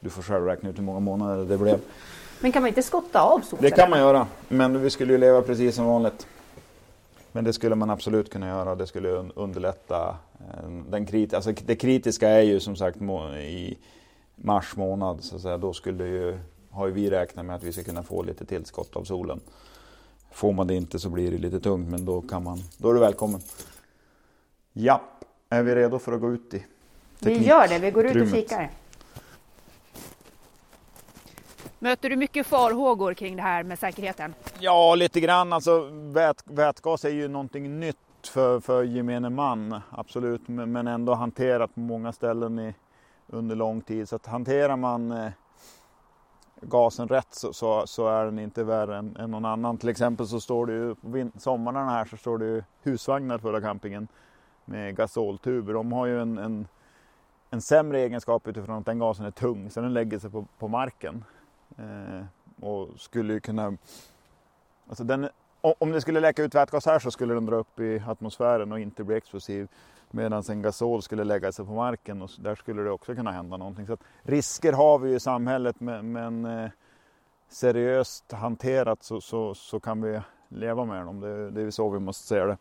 [0.00, 1.80] du får själv räkna ut hur många månader det blev.
[2.40, 3.62] Men kan man inte skotta av solen?
[3.62, 6.26] Det kan man göra, men vi skulle ju leva precis som vanligt.
[7.32, 10.16] Men det skulle man absolut kunna göra, det skulle underlätta.
[10.40, 12.96] eh, Den krit alltså det kritiska är ju som sagt
[13.42, 13.78] i
[14.36, 16.38] mars månad, så att säga, då skulle ju,
[16.70, 19.40] har ju vi räknat med att vi ska kunna få lite tillskott av solen.
[20.32, 22.94] Får man det inte så blir det lite tungt, men då, kan man, då är
[22.94, 23.40] du välkommen.
[24.72, 26.64] Japp, är vi redo för att gå ut i
[27.18, 28.70] Vi gör det, vi går ut och kikar.
[31.82, 34.34] Möter du mycket farhågor kring det här med säkerheten?
[34.58, 35.52] Ja, lite grann.
[35.52, 40.48] Alltså, vät, vätgas är ju någonting nytt för, för gemene man, absolut.
[40.48, 42.74] Men, men ändå hanterat på många ställen i,
[43.26, 44.08] under lång tid.
[44.08, 45.30] Så att hanterar man eh,
[46.60, 49.78] gasen rätt så, så, så är den inte värre än, än någon annan.
[49.78, 53.60] Till exempel så står det ju på sommarna här så står det ju husvagnar fulla
[53.60, 54.08] campingen
[54.64, 55.72] med gasoltuber.
[55.72, 56.68] De har ju en, en,
[57.50, 60.68] en sämre egenskap utifrån att den gasen är tung så den lägger sig på, på
[60.68, 61.24] marken.
[61.78, 62.24] Eh,
[62.60, 63.76] och skulle ju kunna
[64.88, 65.28] Alltså den,
[65.60, 68.80] om det skulle läcka ut vätgas här så skulle den dra upp i atmosfären och
[68.80, 69.68] inte bli explosiv.
[70.10, 73.56] Medan en gasol skulle lägga sig på marken och där skulle det också kunna hända
[73.56, 73.86] någonting.
[73.86, 76.70] Så att risker har vi ju i samhället men, men eh,
[77.48, 81.20] seriöst hanterat så, så, så kan vi leva med dem.
[81.20, 82.56] Det, det är så vi måste se det.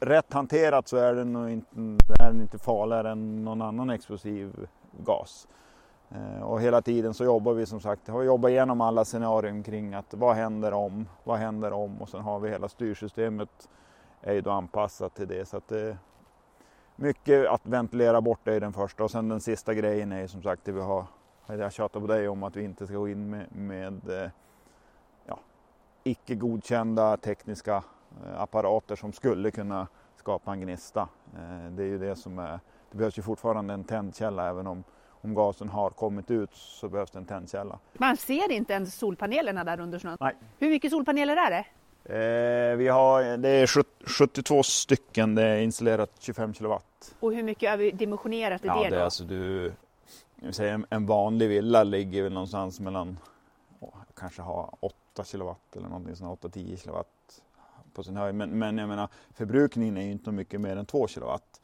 [0.00, 1.76] Rätt hanterat så är den, nog inte,
[2.20, 4.66] är den inte farligare än någon annan explosiv
[5.04, 5.48] gas.
[6.14, 9.94] Eh, och hela tiden så jobbar vi som sagt, har jobbat igenom alla scenarion kring
[9.94, 13.68] att vad händer om, vad händer om och sen har vi hela styrsystemet
[14.20, 15.48] är ju då anpassat till det.
[15.48, 15.96] Så att det,
[16.96, 20.42] mycket att ventilera bort är den första och sen den sista grejen är ju som
[20.42, 21.04] sagt det vi har,
[21.46, 24.30] jag tjatar på dig om att vi inte ska gå in med, med eh,
[25.26, 25.38] ja,
[26.04, 27.82] icke godkända tekniska
[28.36, 31.08] apparater som skulle kunna skapa en gnista.
[31.70, 34.84] Det är ju det som är, det behövs ju fortfarande en tändkälla även om
[35.20, 37.78] om gasen har kommit ut så behövs det en tändkälla.
[37.92, 40.16] Man ser inte ens solpanelerna där under snön.
[40.20, 40.34] Nej.
[40.58, 41.64] Hur mycket solpaneler är det?
[42.04, 47.14] Eh, vi har, det är 70 72 stycken, det är installerat 25 kilowatt.
[47.20, 48.96] Och hur mycket har vi dimensionerat i Ja, det det då?
[48.96, 49.72] är alltså du,
[50.50, 53.18] säga, en, en vanlig villa ligger väl någonstans mellan,
[53.80, 57.06] åh, kanske ha 8 kilowatt eller någonting sånt, 8-10 kilowatt
[57.94, 58.34] på sin höjd.
[58.34, 61.59] Men, men jag menar, förbrukningen är ju inte mycket mer än 2 kilowatt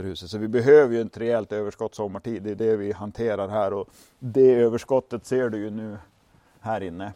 [0.00, 0.30] för huset.
[0.30, 2.42] Så vi behöver ju ett rejält överskott sommartid.
[2.42, 5.98] Det är det vi hanterar här och det överskottet ser du ju nu
[6.60, 7.12] här inne.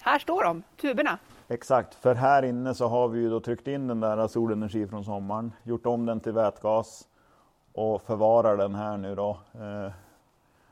[0.00, 1.18] Här står de, tuberna.
[1.48, 5.04] Exakt, för här inne så har vi ju då tryckt in den där solenergi från
[5.04, 7.08] sommaren, gjort om den till vätgas
[7.72, 9.92] och förvarar den här nu då eh,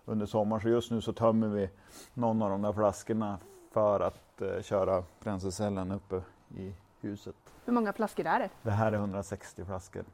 [0.05, 0.63] under sommaren.
[0.63, 1.71] Så just nu så tömmer vi
[2.15, 3.39] någon av de där flaskorna
[3.73, 6.23] för att eh, köra bränslecellen uppe
[6.57, 7.37] i huset.
[7.65, 8.49] Hur många flaskor är det?
[8.63, 10.05] Det här är 160 flaskor.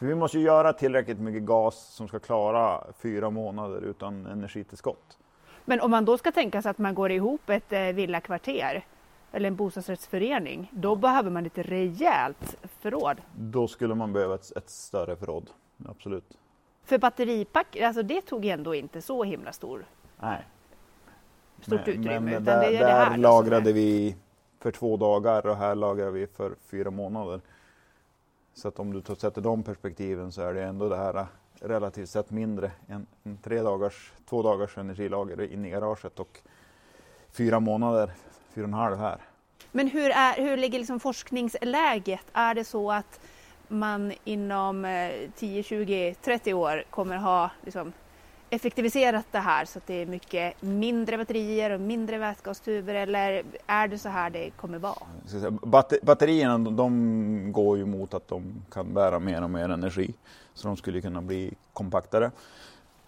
[0.00, 5.18] För vi måste ju göra tillräckligt mycket gas som ska klara fyra månader utan energitillskott.
[5.64, 8.84] Men om man då ska tänka sig att man går ihop ett eh, villakvarter
[9.32, 13.16] eller en bostadsrättsförening, då behöver man ett rejält förråd.
[13.36, 15.50] Då skulle man behöva ett, ett större förråd,
[15.88, 16.38] absolut.
[16.84, 19.84] För batteripack, alltså det tog ändå inte så himla stor,
[20.20, 20.44] Nej.
[21.60, 22.30] stort utrymme.
[22.30, 24.16] utan där, det är det där lagrade vi
[24.60, 27.40] för två dagar och här lagrar vi för fyra månader.
[28.54, 31.26] Så att om du sätter de perspektiven så är det ändå det här äh,
[31.60, 33.06] relativt sett mindre än
[33.42, 36.38] tre dagars, två dagars energilager inne i garaget och
[37.32, 38.12] fyra månader,
[38.54, 39.20] fyra och en halv här.
[39.72, 42.26] Men hur, är, hur ligger liksom forskningsläget?
[42.32, 43.20] Är det så att
[43.68, 44.86] man inom
[45.36, 47.92] 10, 20, 30 år kommer ha liksom
[48.50, 53.88] effektiviserat det här så att det är mycket mindre batterier och mindre vätgastuber eller är
[53.88, 54.94] det så här det kommer vara?
[55.62, 60.14] Batter- Batterierna de, de går ju mot att de kan bära mer och mer energi.
[60.54, 62.30] Så de skulle kunna bli kompaktare.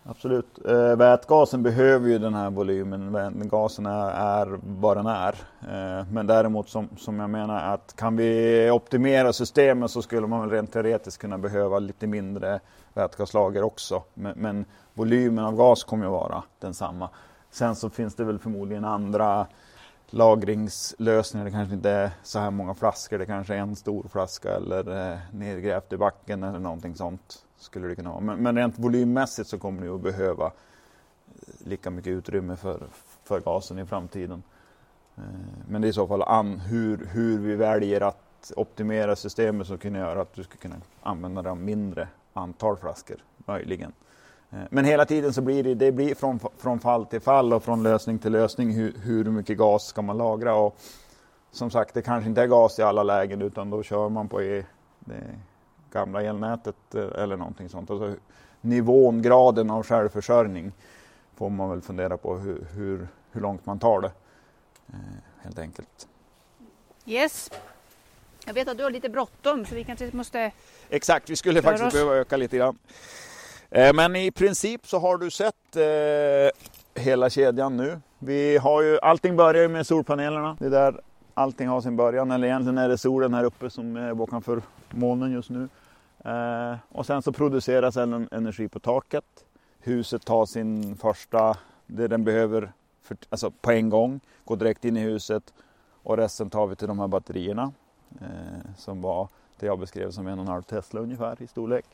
[0.05, 0.67] Absolut.
[0.67, 3.49] Eh, vätgasen behöver ju den här volymen.
[3.49, 5.35] Gasen är, är vad den är.
[5.61, 10.41] Eh, men däremot som, som jag menar att kan vi optimera systemet så skulle man
[10.41, 12.61] väl rent teoretiskt kunna behöva lite mindre
[12.95, 14.03] vätgaslager också.
[14.15, 17.09] Men, men volymen av gas kommer att vara densamma.
[17.51, 19.47] Sen så finns det väl förmodligen andra
[20.11, 21.45] lagringslösningar.
[21.45, 23.19] Det kanske inte är så här många flaskor.
[23.19, 27.45] Det kanske är en stor flaska eller eh, nedgrävt i backen eller någonting sånt.
[27.57, 28.21] Skulle det kunna vara.
[28.21, 30.53] Men, men rent volymmässigt så kommer det att behöva eh,
[31.67, 32.83] lika mycket utrymme för,
[33.25, 34.43] för gasen i framtiden.
[35.17, 35.23] Eh,
[35.69, 39.79] men det är i så fall an, hur, hur vi väljer att optimera systemet som
[39.79, 43.93] kan göra att du ska kunna använda det av mindre antal flaskor, möjligen.
[44.53, 47.65] Eh, men hela tiden så blir det, det blir från, från fall till fall och
[47.65, 50.55] från lösning till lösning hur, hur mycket gas ska man lagra.
[50.55, 50.77] Och
[51.51, 54.43] som sagt, det kanske inte är gas i alla lägen utan då kör man på
[54.43, 54.65] e,
[55.01, 55.39] det
[55.93, 57.91] gamla elnätet eh, eller någonting sånt.
[57.91, 58.15] Alltså,
[58.61, 60.73] nivån, graden av självförsörjning
[61.37, 64.13] får man väl fundera på hur, hur, hur långt man tar det.
[64.89, 64.95] Eh,
[65.43, 66.09] helt enkelt.
[67.07, 67.51] Yes.
[68.47, 70.53] Jag vet att du har lite bråttom så vi kanske måste...
[70.89, 72.79] Exakt, vi skulle faktiskt behöva öka lite grann.
[73.75, 78.01] Eh, men i princip så har du sett eh, hela kedjan nu.
[78.19, 80.57] Vi har ju, allting börjar ju med solpanelerna.
[80.61, 81.01] Det är där
[81.35, 82.31] allting har sin början.
[82.31, 85.69] Eller egentligen är det solen här uppe som är bakom molnen just nu.
[86.25, 89.25] Eh, och sen så produceras en energi på taket.
[89.81, 91.57] Huset tar sin första,
[91.87, 95.55] det den behöver för, alltså på en gång, går direkt in i huset
[96.03, 97.73] och resten tar vi till de här batterierna
[98.21, 101.85] eh, som var det jag beskrev som en och en halv Tesla ungefär i storlek.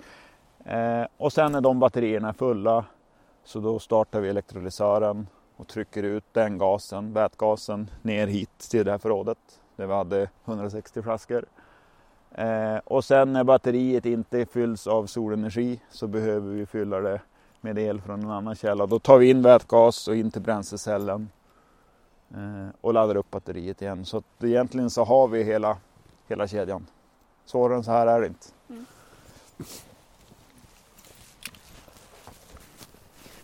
[0.68, 2.84] Eh, och sen när de batterierna är fulla
[3.44, 5.26] så då startar vi elektrolysören
[5.56, 9.38] och trycker ut den gasen, vätgasen, ner hit till det här förrådet
[9.76, 11.44] där vi hade 160 flaskor.
[12.32, 17.20] Eh, och sen när batteriet inte fylls av solenergi så behöver vi fylla det
[17.60, 18.86] med el från en annan källa.
[18.86, 21.28] Då tar vi in vätgas och in till bränslecellen
[22.30, 24.04] eh, och laddar upp batteriet igen.
[24.04, 25.76] Så att egentligen så har vi hela,
[26.26, 26.86] hela kedjan.
[27.44, 28.46] Svårare än så här är det inte.
[28.68, 28.86] Mm.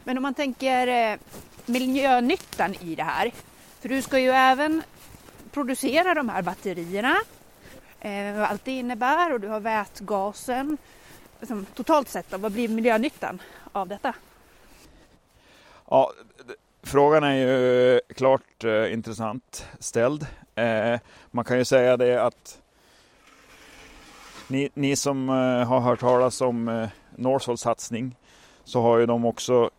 [0.05, 1.19] Men om man tänker eh,
[1.67, 3.33] miljönyttan i det här.
[3.81, 4.83] För du ska ju även
[5.51, 7.17] producera de här batterierna.
[8.01, 10.79] Eh, vad allt det innebär och du har vätgasen.
[11.41, 14.15] Liksom, totalt sett, vad blir miljönyttan av detta?
[15.91, 16.13] Ja,
[16.83, 20.27] frågan är ju eh, klart eh, intressant ställd.
[20.55, 22.61] Eh, man kan ju säga det att
[24.49, 28.17] ni, ni som eh, har hört talas om eh, Northvolts satsning
[28.65, 29.71] så har ju de också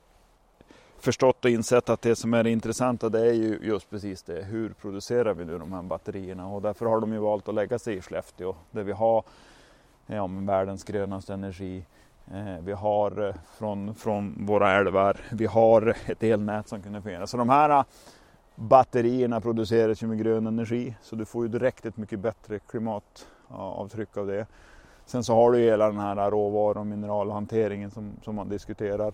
[1.05, 4.43] förstått och insett att det som är det intressanta det är ju just precis det.
[4.43, 6.47] Hur producerar vi nu de här batterierna?
[6.47, 9.23] Och därför har de ju valt att lägga sig i Skellefteå där vi har
[10.05, 11.85] ja, världens grönaste energi.
[12.33, 17.27] Eh, vi har eh, från, från våra älvar, vi har ett elnät som kunde fungera.
[17.27, 17.85] Så de här eh,
[18.55, 24.17] batterierna produceras ju med grön energi så du får ju direkt ett mycket bättre klimatavtryck
[24.17, 24.45] av det.
[25.05, 29.13] Sen så har du hela den här råvaru och mineralhanteringen som, som man diskuterar.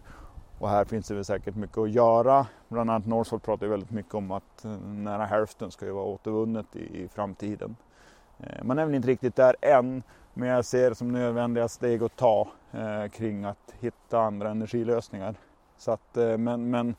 [0.62, 2.48] Och här finns det väl säkert mycket att göra.
[2.68, 6.06] Bland annat Northvolt pratar ju väldigt mycket om att eh, nära hälften ska ju vara
[6.06, 7.76] återvunnet i, i framtiden.
[8.40, 12.04] Eh, man är väl inte riktigt där än men jag ser det som nödvändiga steg
[12.04, 15.36] att ta eh, kring att hitta andra energilösningar.
[15.78, 16.96] Så att, eh, men, men,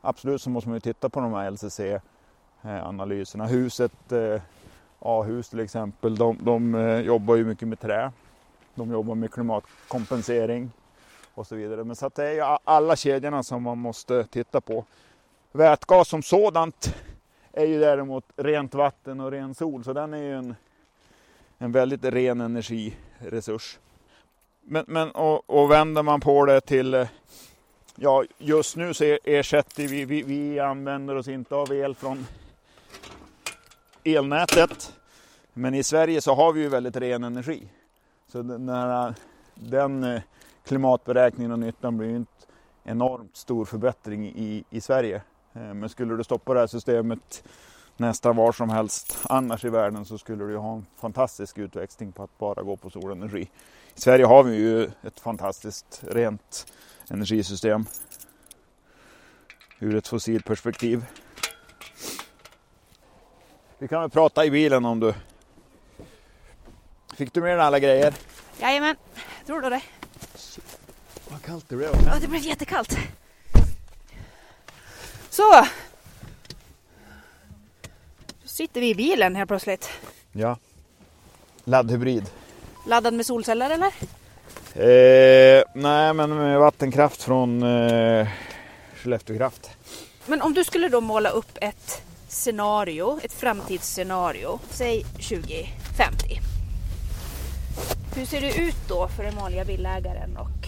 [0.00, 3.44] absolut så måste man ju titta på de här LCC-analyserna.
[3.44, 4.42] Eh, Huset, eh,
[4.98, 8.12] A-hus till exempel, de, de eh, jobbar ju mycket med trä.
[8.74, 10.70] De jobbar med klimatkompensering
[11.34, 11.84] och så vidare.
[11.84, 14.84] Men så att det är ju alla kedjorna som man måste titta på.
[15.52, 16.94] Vätgas som sådant
[17.52, 20.54] är ju däremot rent vatten och ren sol, så den är ju en
[21.62, 23.78] en väldigt ren energiresurs.
[24.60, 27.08] Men, men och, och vänder man på det till, eh,
[27.94, 32.26] ja just nu så ersätter vi, vi, vi använder oss inte av el från
[34.04, 34.94] elnätet.
[35.52, 37.68] Men i Sverige så har vi ju väldigt ren energi.
[38.28, 38.66] Så den,
[39.54, 40.22] den eh,
[40.64, 42.32] klimatberäkningen och nyttan blir ju inte
[42.84, 45.22] enormt stor förbättring i, i Sverige.
[45.52, 47.44] Eh, men skulle du stoppa det här systemet
[47.96, 52.22] nästan var som helst annars i världen så skulle du ha en fantastisk utväxling på
[52.22, 53.50] att bara gå på solenergi.
[53.94, 56.72] I Sverige har vi ju ett fantastiskt rent
[57.10, 57.86] energisystem
[59.78, 61.04] ur ett fossilperspektiv.
[63.78, 65.14] Vi kan väl prata i bilen om du...
[67.14, 68.14] Fick du med dig alla grejer?
[68.60, 68.96] Jajamän,
[69.46, 69.82] tror du det?
[71.32, 71.90] Vad kallt det blev.
[72.06, 72.98] Ja, det blev jättekallt.
[75.30, 75.66] Så,
[78.44, 79.90] sitter vi i bilen helt plötsligt.
[80.32, 80.56] Ja.
[81.64, 82.30] Laddhybrid.
[82.86, 83.92] Laddad med solceller eller?
[84.74, 88.28] Eh, nej, men med vattenkraft från eh,
[88.96, 89.70] Skellefteå Kraft.
[90.26, 96.40] Men om du skulle då måla upp ett scenario, ett framtidsscenario, säg 2050.
[98.16, 100.61] Hur ser det ut då för den vanliga villaägaren och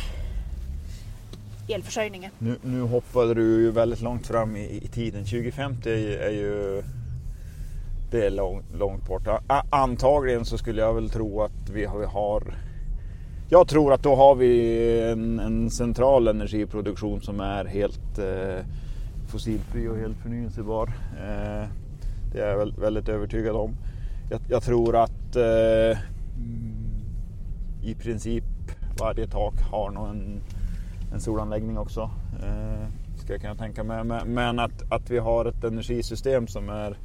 [1.69, 2.31] elförsörjningen?
[2.39, 5.25] Nu, nu hoppade du ju väldigt långt fram i, i tiden.
[5.25, 6.83] 2050 är, är ju
[8.15, 9.29] det är långt, långt bort.
[9.71, 12.55] Antagligen så skulle jag väl tro att vi har,
[13.49, 18.67] jag tror att då har vi en, en central energiproduktion som är helt eh,
[19.29, 20.89] fossilfri och helt förnyelsebar.
[21.17, 21.69] Eh,
[22.33, 23.77] det är jag väldigt övertygad om.
[24.31, 25.99] Jag, jag tror att eh,
[27.83, 28.45] i princip
[29.01, 30.41] varje tak har någon
[31.15, 32.11] en, solanläggning också.
[32.43, 34.05] Eh, ska jag kunna tänka mig.
[34.05, 36.97] Men, men att, att vi har ett energisystem som är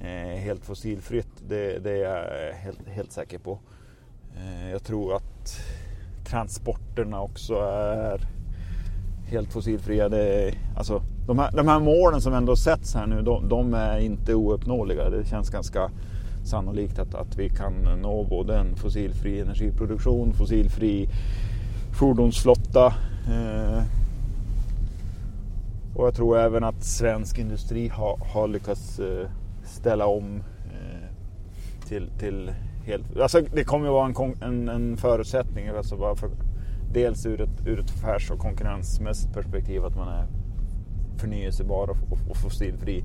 [0.00, 3.58] eh, helt fossilfritt, det, det, är jag helt, helt säker på.
[4.36, 5.60] Eh, jag tror att
[6.24, 8.20] transporterna också är
[9.26, 10.08] helt fossilfria.
[10.08, 13.98] Det alltså, de, här, de här målen som ändå sätts här nu, de, de är
[13.98, 15.10] inte ouppnåeliga.
[15.10, 15.90] Det känns ganska
[16.44, 21.08] sannolikt att, att vi kan nå både en fossilfri energiproduktion, fossilfri
[21.92, 22.94] fordonsflotta
[23.28, 23.82] Eh,
[25.94, 29.28] och jag tror även att svensk industri har, har lyckats eh,
[29.64, 31.08] ställa om eh,
[31.88, 32.52] till, till
[32.84, 33.16] helt...
[33.16, 36.30] Alltså det kommer ju vara en, en, en förutsättning, alltså bara för,
[36.92, 40.26] dels ur ett, ur ett affärs och konkurrensmässigt perspektiv att man är
[41.16, 43.04] förnyelsebar och, och, och fossilfri.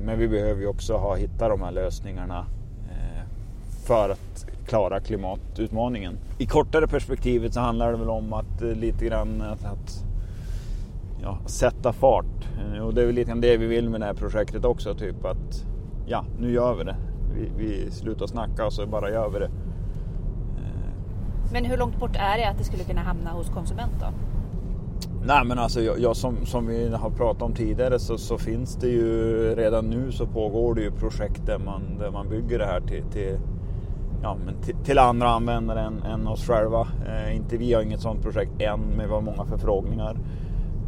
[0.00, 2.46] Men vi behöver ju också ha, hitta de här lösningarna
[3.86, 6.18] för att klara klimatutmaningen.
[6.38, 10.04] I kortare perspektivet så handlar det väl om att eh, lite grann att, att
[11.22, 12.48] ja, sätta fart.
[12.82, 14.94] Och det är väl lite grann det vi vill med det här projektet också.
[14.94, 15.66] Typ att
[16.06, 16.96] ja, nu gör vi det.
[17.34, 19.50] Vi, vi slutar snacka och så bara gör vi det.
[21.52, 24.06] Men hur långt bort är det att det skulle kunna hamna hos konsument då?
[25.26, 28.76] Nej men alltså jag, jag, som, som vi har pratat om tidigare så, så, finns
[28.76, 32.66] det ju redan nu så pågår det ju projekt där man, där man bygger det
[32.66, 33.38] här till, till,
[34.24, 36.88] ja, men till, andra användare än, än oss själva.
[37.06, 40.18] Eh, inte vi har inget sådant projekt än men vi har många förfrågningar.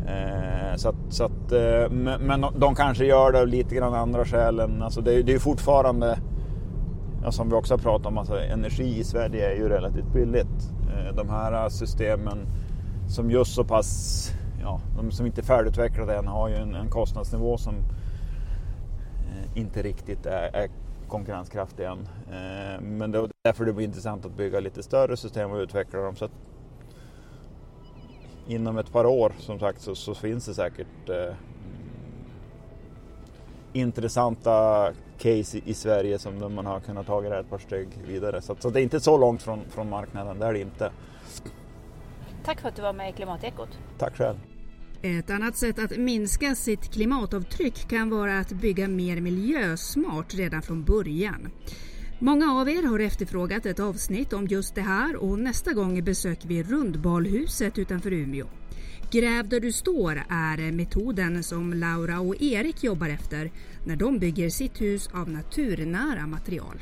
[0.06, 3.74] Eh, så att, så att, eh, men, men de, de kanske gör det av lite
[3.74, 4.60] grann andra skäl.
[4.60, 6.18] Än, alltså det, det är fortfarande
[7.22, 10.72] ja, som vi också har pratat om, alltså energi i Sverige är ju relativt billigt.
[10.90, 12.38] Eh, de här systemen
[13.08, 14.30] som just så pass,
[14.62, 19.82] ja, de som inte är färdigutvecklade än har ju en, en kostnadsnivå som eh, inte
[19.82, 20.68] riktigt är, är
[21.08, 22.08] konkurrenskraftig än.
[22.30, 26.00] Eh, men det är därför det blir intressant att bygga lite större system och utveckla
[26.00, 26.16] dem.
[26.16, 26.30] Så att
[28.46, 31.34] inom ett par år som sagt så, så finns det säkert eh,
[33.72, 34.88] intressanta
[35.18, 38.42] case i, Sverige som man har kunnat ta ett par steg vidare.
[38.42, 40.90] Så, så det är inte så långt från, från marknaden, det är det inte.
[42.44, 43.78] Tack för att du var med i Klimatekot.
[43.98, 44.36] Tack själv.
[45.02, 50.84] Ett annat sätt att minska sitt klimatavtryck kan vara att bygga mer miljösmart redan från
[50.84, 51.48] början.
[52.18, 56.48] Många av er har efterfrågat ett avsnitt om just det här och nästa gång besöker
[56.48, 58.46] vi Rundbalhuset utanför Umeå.
[59.12, 63.52] Gräv där du står är metoden som Laura och Erik jobbar efter
[63.86, 66.80] när de bygger sitt hus av naturnära material.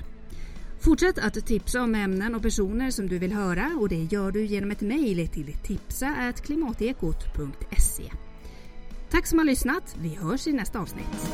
[0.84, 4.44] Fortsätt att tipsa om ämnen och personer som du vill höra och det gör du
[4.44, 8.12] genom ett mejl till tipsa.klimatekot.se.
[9.10, 9.96] Tack som har lyssnat.
[10.00, 11.30] Vi hörs i nästa avsnitt.